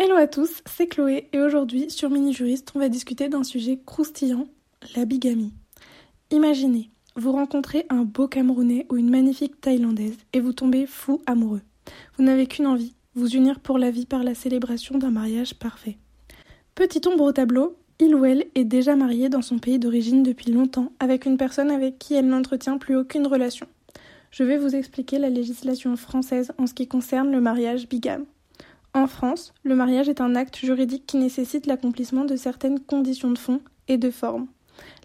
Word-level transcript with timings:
Hello 0.00 0.14
à 0.14 0.28
tous, 0.28 0.62
c'est 0.64 0.86
Chloé 0.86 1.28
et 1.32 1.40
aujourd'hui 1.40 1.90
sur 1.90 2.08
Mini 2.08 2.32
Juriste, 2.32 2.70
on 2.76 2.78
va 2.78 2.88
discuter 2.88 3.28
d'un 3.28 3.42
sujet 3.42 3.80
croustillant, 3.84 4.46
la 4.94 5.04
bigamie. 5.04 5.52
Imaginez, 6.30 6.88
vous 7.16 7.32
rencontrez 7.32 7.84
un 7.88 8.04
beau 8.04 8.28
Camerounais 8.28 8.86
ou 8.90 8.96
une 8.96 9.10
magnifique 9.10 9.60
Thaïlandaise 9.60 10.16
et 10.32 10.38
vous 10.38 10.52
tombez 10.52 10.86
fou 10.86 11.20
amoureux. 11.26 11.62
Vous 12.16 12.22
n'avez 12.22 12.46
qu'une 12.46 12.68
envie, 12.68 12.94
vous 13.16 13.34
unir 13.34 13.58
pour 13.58 13.76
la 13.76 13.90
vie 13.90 14.06
par 14.06 14.22
la 14.22 14.36
célébration 14.36 14.98
d'un 14.98 15.10
mariage 15.10 15.54
parfait. 15.54 15.98
Petit 16.76 17.00
ombre 17.08 17.24
au 17.24 17.32
tableau, 17.32 17.76
il 17.98 18.14
ou 18.14 18.24
elle 18.24 18.46
est 18.54 18.62
déjà 18.62 18.94
marié 18.94 19.28
dans 19.28 19.42
son 19.42 19.58
pays 19.58 19.80
d'origine 19.80 20.22
depuis 20.22 20.52
longtemps 20.52 20.92
avec 21.00 21.26
une 21.26 21.38
personne 21.38 21.72
avec 21.72 21.98
qui 21.98 22.14
elle 22.14 22.28
n'entretient 22.28 22.78
plus 22.78 22.94
aucune 22.94 23.26
relation. 23.26 23.66
Je 24.30 24.44
vais 24.44 24.58
vous 24.58 24.76
expliquer 24.76 25.18
la 25.18 25.28
législation 25.28 25.96
française 25.96 26.52
en 26.56 26.68
ce 26.68 26.74
qui 26.74 26.86
concerne 26.86 27.32
le 27.32 27.40
mariage 27.40 27.88
bigame. 27.88 28.26
En 28.94 29.06
France, 29.06 29.52
le 29.62 29.74
mariage 29.74 30.08
est 30.08 30.20
un 30.20 30.34
acte 30.34 30.56
juridique 30.56 31.06
qui 31.06 31.18
nécessite 31.18 31.66
l'accomplissement 31.66 32.24
de 32.24 32.36
certaines 32.36 32.80
conditions 32.80 33.30
de 33.30 33.38
fond 33.38 33.60
et 33.86 33.98
de 33.98 34.10
forme. 34.10 34.48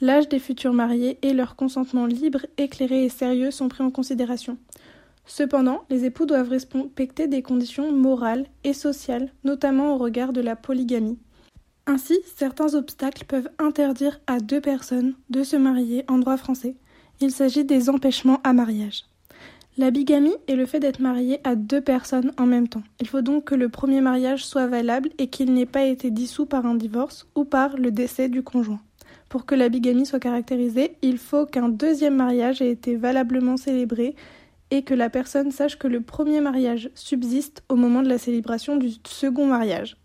L'âge 0.00 0.28
des 0.28 0.38
futurs 0.38 0.72
mariés 0.72 1.18
et 1.22 1.32
leur 1.32 1.56
consentement 1.56 2.06
libre, 2.06 2.46
éclairé 2.58 3.04
et 3.04 3.08
sérieux 3.08 3.50
sont 3.50 3.68
pris 3.68 3.82
en 3.82 3.90
considération. 3.90 4.58
Cependant, 5.26 5.84
les 5.90 6.04
époux 6.04 6.26
doivent 6.26 6.48
respecter 6.48 7.28
des 7.28 7.42
conditions 7.42 7.92
morales 7.92 8.46
et 8.64 8.72
sociales, 8.72 9.32
notamment 9.44 9.94
au 9.94 9.98
regard 9.98 10.32
de 10.32 10.40
la 10.40 10.56
polygamie. 10.56 11.18
Ainsi, 11.86 12.18
certains 12.36 12.74
obstacles 12.74 13.24
peuvent 13.26 13.50
interdire 13.58 14.20
à 14.26 14.40
deux 14.40 14.60
personnes 14.60 15.14
de 15.28 15.42
se 15.42 15.56
marier 15.56 16.04
en 16.08 16.18
droit 16.18 16.36
français. 16.36 16.76
Il 17.20 17.30
s'agit 17.30 17.64
des 17.64 17.90
empêchements 17.90 18.40
à 18.44 18.52
mariage. 18.52 19.04
La 19.80 19.90
bigamie 19.90 20.36
est 20.46 20.56
le 20.56 20.66
fait 20.66 20.78
d'être 20.78 21.00
marié 21.00 21.40
à 21.42 21.54
deux 21.54 21.80
personnes 21.80 22.32
en 22.36 22.44
même 22.44 22.68
temps. 22.68 22.82
Il 23.00 23.08
faut 23.08 23.22
donc 23.22 23.44
que 23.44 23.54
le 23.54 23.70
premier 23.70 24.02
mariage 24.02 24.44
soit 24.44 24.66
valable 24.66 25.08
et 25.16 25.28
qu'il 25.28 25.54
n'ait 25.54 25.64
pas 25.64 25.84
été 25.84 26.10
dissous 26.10 26.44
par 26.44 26.66
un 26.66 26.74
divorce 26.74 27.26
ou 27.34 27.46
par 27.46 27.78
le 27.78 27.90
décès 27.90 28.28
du 28.28 28.42
conjoint. 28.42 28.82
Pour 29.30 29.46
que 29.46 29.54
la 29.54 29.70
bigamie 29.70 30.04
soit 30.04 30.20
caractérisée, 30.20 30.98
il 31.00 31.16
faut 31.16 31.46
qu'un 31.46 31.70
deuxième 31.70 32.16
mariage 32.16 32.60
ait 32.60 32.70
été 32.70 32.94
valablement 32.94 33.56
célébré 33.56 34.16
et 34.70 34.82
que 34.82 34.92
la 34.92 35.08
personne 35.08 35.50
sache 35.50 35.78
que 35.78 35.88
le 35.88 36.02
premier 36.02 36.42
mariage 36.42 36.90
subsiste 36.94 37.62
au 37.70 37.74
moment 37.74 38.02
de 38.02 38.08
la 38.10 38.18
célébration 38.18 38.76
du 38.76 38.90
second 39.06 39.46
mariage. 39.46 39.96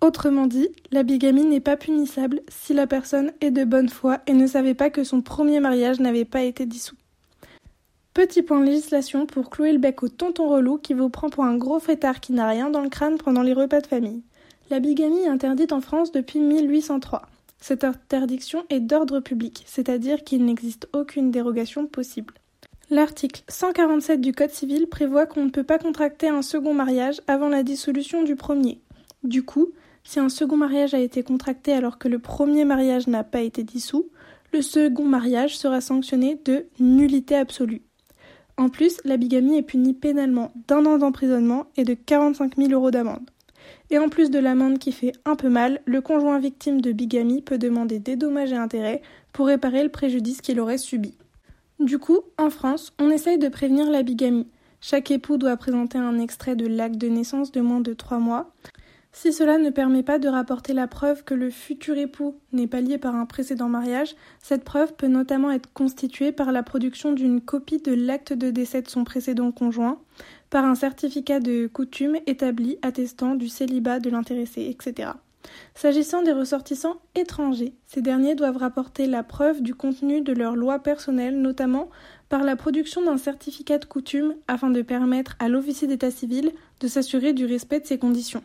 Autrement 0.00 0.46
dit, 0.46 0.70
la 0.90 1.02
bigamie 1.02 1.44
n'est 1.44 1.60
pas 1.60 1.76
punissable 1.76 2.40
si 2.48 2.72
la 2.72 2.86
personne 2.86 3.32
est 3.42 3.50
de 3.50 3.64
bonne 3.64 3.90
foi 3.90 4.20
et 4.26 4.32
ne 4.32 4.46
savait 4.46 4.72
pas 4.72 4.88
que 4.88 5.04
son 5.04 5.20
premier 5.20 5.60
mariage 5.60 6.00
n'avait 6.00 6.24
pas 6.24 6.40
été 6.40 6.64
dissous. 6.64 6.96
Petit 8.12 8.42
point 8.42 8.58
de 8.58 8.66
législation 8.66 9.24
pour 9.24 9.50
clouer 9.50 9.72
le 9.72 9.78
bec 9.78 10.02
au 10.02 10.08
tonton 10.08 10.48
relou 10.48 10.78
qui 10.78 10.94
vous 10.94 11.10
prend 11.10 11.30
pour 11.30 11.44
un 11.44 11.56
gros 11.56 11.78
fêtard 11.78 12.18
qui 12.18 12.32
n'a 12.32 12.48
rien 12.48 12.68
dans 12.68 12.80
le 12.80 12.88
crâne 12.88 13.18
pendant 13.18 13.42
les 13.42 13.52
repas 13.52 13.80
de 13.80 13.86
famille. 13.86 14.22
La 14.68 14.80
bigamie 14.80 15.20
est 15.20 15.28
interdite 15.28 15.72
en 15.72 15.80
France 15.80 16.10
depuis 16.10 16.40
1803. 16.40 17.22
Cette 17.60 17.84
interdiction 17.84 18.64
est 18.68 18.80
d'ordre 18.80 19.20
public, 19.20 19.62
c'est-à-dire 19.66 20.24
qu'il 20.24 20.44
n'existe 20.44 20.88
aucune 20.92 21.30
dérogation 21.30 21.86
possible. 21.86 22.34
L'article 22.90 23.42
147 23.46 24.20
du 24.20 24.32
Code 24.32 24.50
civil 24.50 24.88
prévoit 24.88 25.26
qu'on 25.26 25.44
ne 25.44 25.50
peut 25.50 25.62
pas 25.62 25.78
contracter 25.78 26.28
un 26.28 26.42
second 26.42 26.74
mariage 26.74 27.20
avant 27.28 27.48
la 27.48 27.62
dissolution 27.62 28.24
du 28.24 28.34
premier. 28.34 28.80
Du 29.22 29.44
coup, 29.44 29.68
si 30.02 30.18
un 30.18 30.28
second 30.28 30.56
mariage 30.56 30.94
a 30.94 30.98
été 30.98 31.22
contracté 31.22 31.72
alors 31.72 31.98
que 31.98 32.08
le 32.08 32.18
premier 32.18 32.64
mariage 32.64 33.06
n'a 33.06 33.22
pas 33.22 33.42
été 33.42 33.62
dissous, 33.62 34.08
le 34.52 34.62
second 34.62 35.04
mariage 35.04 35.56
sera 35.56 35.80
sanctionné 35.80 36.40
de 36.44 36.66
nullité 36.80 37.36
absolue. 37.36 37.82
En 38.60 38.68
plus, 38.68 39.00
la 39.06 39.16
bigamie 39.16 39.56
est 39.56 39.62
punie 39.62 39.94
pénalement 39.94 40.52
d'un 40.68 40.84
an 40.84 40.98
d'emprisonnement 40.98 41.68
et 41.78 41.84
de 41.84 41.94
45 41.94 42.56
000 42.58 42.72
euros 42.72 42.90
d'amende. 42.90 43.30
Et 43.88 43.98
en 43.98 44.10
plus 44.10 44.30
de 44.30 44.38
l'amende 44.38 44.78
qui 44.78 44.92
fait 44.92 45.12
un 45.24 45.34
peu 45.34 45.48
mal, 45.48 45.80
le 45.86 46.02
conjoint 46.02 46.38
victime 46.38 46.82
de 46.82 46.92
bigamie 46.92 47.40
peut 47.40 47.56
demander 47.56 48.00
des 48.00 48.16
dommages 48.16 48.52
et 48.52 48.56
intérêts 48.56 49.00
pour 49.32 49.46
réparer 49.46 49.82
le 49.82 49.88
préjudice 49.88 50.42
qu'il 50.42 50.60
aurait 50.60 50.76
subi. 50.76 51.14
Du 51.78 51.98
coup, 51.98 52.20
en 52.36 52.50
France, 52.50 52.92
on 52.98 53.08
essaye 53.08 53.38
de 53.38 53.48
prévenir 53.48 53.90
la 53.90 54.02
bigamie. 54.02 54.46
Chaque 54.82 55.10
époux 55.10 55.38
doit 55.38 55.56
présenter 55.56 55.96
un 55.96 56.18
extrait 56.18 56.54
de 56.54 56.66
l'acte 56.66 56.98
de 56.98 57.08
naissance 57.08 57.52
de 57.52 57.62
moins 57.62 57.80
de 57.80 57.94
3 57.94 58.18
mois. 58.18 58.52
Si 59.12 59.32
cela 59.32 59.58
ne 59.58 59.70
permet 59.70 60.04
pas 60.04 60.20
de 60.20 60.28
rapporter 60.28 60.72
la 60.72 60.86
preuve 60.86 61.24
que 61.24 61.34
le 61.34 61.50
futur 61.50 61.98
époux 61.98 62.36
n'est 62.52 62.68
pas 62.68 62.80
lié 62.80 62.96
par 62.96 63.16
un 63.16 63.26
précédent 63.26 63.68
mariage, 63.68 64.14
cette 64.40 64.62
preuve 64.62 64.94
peut 64.94 65.08
notamment 65.08 65.50
être 65.50 65.72
constituée 65.72 66.30
par 66.30 66.52
la 66.52 66.62
production 66.62 67.12
d'une 67.12 67.40
copie 67.40 67.78
de 67.78 67.92
l'acte 67.92 68.32
de 68.32 68.50
décès 68.50 68.82
de 68.82 68.88
son 68.88 69.02
précédent 69.02 69.50
conjoint, 69.50 70.00
par 70.48 70.64
un 70.64 70.76
certificat 70.76 71.40
de 71.40 71.66
coutume 71.66 72.18
établi 72.26 72.78
attestant 72.82 73.34
du 73.34 73.48
célibat 73.48 73.98
de 73.98 74.10
l'intéressé, 74.10 74.68
etc. 74.70 75.10
S'agissant 75.74 76.22
des 76.22 76.32
ressortissants 76.32 77.00
étrangers, 77.14 77.74
ces 77.86 78.02
derniers 78.02 78.34
doivent 78.34 78.58
rapporter 78.58 79.06
la 79.06 79.24
preuve 79.24 79.60
du 79.60 79.74
contenu 79.74 80.20
de 80.20 80.32
leur 80.32 80.54
loi 80.54 80.78
personnelle, 80.78 81.40
notamment 81.40 81.88
par 82.28 82.44
la 82.44 82.54
production 82.56 83.02
d'un 83.02 83.16
certificat 83.16 83.78
de 83.78 83.86
coutume 83.86 84.34
afin 84.46 84.70
de 84.70 84.82
permettre 84.82 85.36
à 85.40 85.48
l'officier 85.48 85.88
d'état 85.88 86.10
civil 86.10 86.52
de 86.80 86.88
s'assurer 86.88 87.32
du 87.32 87.44
respect 87.44 87.80
de 87.80 87.86
ces 87.86 87.98
conditions. 87.98 88.42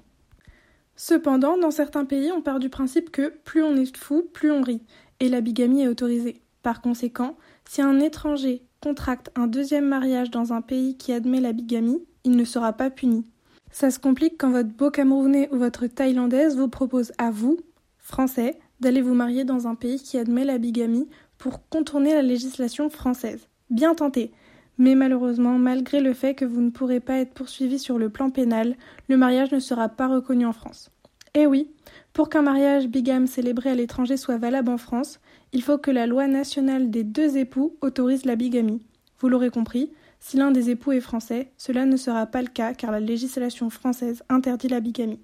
Cependant, 0.96 1.58
dans 1.58 1.72
certains 1.72 2.06
pays, 2.06 2.32
on 2.32 2.42
part 2.42 2.60
du 2.60 2.70
principe 2.70 3.12
que 3.12 3.34
plus 3.44 3.64
on 3.64 3.76
est 3.76 3.96
fou, 3.98 4.26
plus 4.34 4.52
on 4.52 4.62
rit, 4.62 4.82
et 5.20 5.30
la 5.30 5.42
bigamie 5.42 5.82
est 5.82 5.88
autorisée. 5.88 6.42
Par 6.64 6.82
conséquent, 6.82 7.36
si 7.70 7.82
un 7.82 8.00
étranger 8.00 8.64
contracte 8.82 9.30
un 9.36 9.48
deuxième 9.48 9.88
mariage 9.88 10.32
dans 10.32 10.54
un 10.54 10.62
pays 10.62 10.98
qui 10.98 11.12
admet 11.12 11.42
la 11.42 11.54
bigamie, 11.54 12.04
il 12.24 12.36
ne 12.36 12.46
sera 12.46 12.74
pas 12.74 12.90
puni. 12.90 13.26
Ça 13.72 13.92
se 13.92 14.00
complique 14.00 14.38
quand 14.38 14.52
votre 14.52 14.70
beau 14.70 14.90
Camerounais 14.90 15.50
ou 15.52 15.58
votre 15.58 15.88
Thaïlandaise 15.88 16.56
vous 16.56 16.70
propose 16.70 17.12
à 17.18 17.30
vous, 17.30 17.58
Français, 17.98 18.58
d'aller 18.80 19.02
vous 19.02 19.14
marier 19.14 19.44
dans 19.44 19.68
un 19.68 19.76
pays 19.76 20.00
qui 20.00 20.18
admet 20.18 20.46
la 20.46 20.58
bigamie 20.58 21.10
pour 21.38 21.68
contourner 21.68 22.14
la 22.14 22.22
législation 22.22 22.90
française. 22.90 23.48
Bien 23.70 23.96
tenté. 23.96 24.32
Mais 24.78 24.96
malheureusement, 24.96 25.58
malgré 25.58 26.02
le 26.02 26.14
fait 26.14 26.34
que 26.34 26.46
vous 26.46 26.62
ne 26.62 26.70
pourrez 26.70 27.00
pas 27.00 27.18
être 27.18 27.34
poursuivi 27.34 27.80
sur 27.80 27.98
le 27.98 28.10
plan 28.10 28.30
pénal, 28.30 28.76
le 29.08 29.18
mariage 29.18 29.52
ne 29.52 29.60
sera 29.60 29.90
pas 29.90 30.08
reconnu 30.08 30.46
en 30.46 30.54
France. 30.54 30.92
Eh 31.34 31.48
oui, 31.48 31.70
pour 32.14 32.30
qu'un 32.30 32.42
mariage 32.42 32.88
bigame 32.88 33.28
célébré 33.28 33.70
à 33.70 33.76
l'étranger 33.76 34.18
soit 34.18 34.38
valable 34.38 34.70
en 34.70 34.78
France, 34.78 35.20
il 35.54 35.62
faut 35.62 35.78
que 35.78 35.92
la 35.92 36.08
loi 36.08 36.28
nationale 36.28 36.90
des 36.90 37.04
deux 37.04 37.38
époux 37.38 37.76
autorise 37.82 38.26
la 38.26 38.36
bigamie. 38.36 38.82
Vous 39.20 39.30
l'aurez 39.30 39.50
compris, 39.50 39.92
si 40.20 40.38
l'un 40.38 40.52
des 40.52 40.70
époux 40.70 40.92
est 40.92 41.02
français, 41.02 41.52
cela 41.58 41.86
ne 41.86 41.98
sera 41.98 42.26
pas 42.26 42.42
le 42.42 42.48
cas 42.48 42.74
car 42.74 42.92
la 42.92 43.00
législation 43.00 43.70
française 43.70 44.24
interdit 44.30 44.68
la 44.68 44.80
bigamie. 44.80 45.20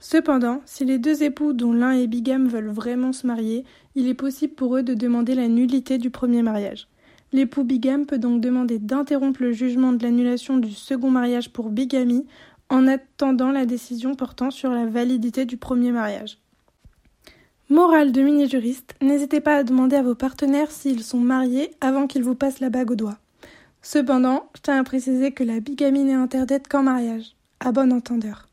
Cependant, 0.00 0.60
si 0.64 0.84
les 0.84 0.98
deux 0.98 1.22
époux 1.22 1.52
dont 1.52 1.72
l'un 1.72 1.92
est 1.92 2.06
bigame 2.06 2.48
veulent 2.48 2.68
vraiment 2.68 3.12
se 3.12 3.26
marier, 3.26 3.64
il 3.96 4.06
est 4.06 4.14
possible 4.14 4.54
pour 4.54 4.76
eux 4.76 4.82
de 4.82 4.94
demander 4.94 5.34
la 5.34 5.48
nullité 5.48 5.98
du 5.98 6.10
premier 6.10 6.42
mariage. 6.42 6.88
L'époux 7.32 7.64
bigame 7.64 8.06
peut 8.06 8.18
donc 8.18 8.40
demander 8.40 8.78
d'interrompre 8.78 9.42
le 9.42 9.52
jugement 9.52 9.92
de 9.92 10.02
l'annulation 10.02 10.56
du 10.56 10.70
second 10.70 11.10
mariage 11.10 11.50
pour 11.50 11.68
bigamie 11.68 12.26
en 12.70 12.86
attendant 12.86 13.50
la 13.50 13.66
décision 13.66 14.14
portant 14.14 14.50
sur 14.50 14.70
la 14.70 14.86
validité 14.86 15.44
du 15.44 15.56
premier 15.56 15.92
mariage. 15.92 16.38
Morale 17.70 18.12
de 18.12 18.22
mini-juriste, 18.22 18.94
n'hésitez 19.02 19.40
pas 19.40 19.56
à 19.56 19.62
demander 19.62 19.96
à 19.96 20.02
vos 20.02 20.14
partenaires 20.14 20.70
s'ils 20.70 21.04
sont 21.04 21.18
mariés 21.18 21.70
avant 21.82 22.06
qu'ils 22.06 22.24
vous 22.24 22.34
passent 22.34 22.60
la 22.60 22.70
bague 22.70 22.92
au 22.92 22.96
doigt. 22.96 23.18
Cependant, 23.82 24.48
je 24.56 24.62
tiens 24.62 24.80
à 24.80 24.84
préciser 24.84 25.32
que 25.32 25.44
la 25.44 25.60
bigamie 25.60 26.04
n'est 26.04 26.14
interdite 26.14 26.66
qu'en 26.66 26.82
mariage. 26.82 27.34
À 27.60 27.72
bon 27.72 27.92
entendeur. 27.92 28.47